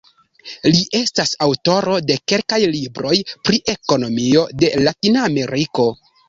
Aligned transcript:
Li 0.67 0.79
estas 0.99 1.33
aŭtoro 1.47 1.93
de 2.11 2.15
kelkaj 2.33 2.59
libroj 2.77 3.13
pri 3.49 3.61
ekonomio 3.75 4.47
de 4.63 4.73
Latina 4.89 5.29
Ameriko. 5.29 5.89